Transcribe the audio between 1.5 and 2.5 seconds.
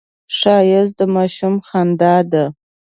خندا ده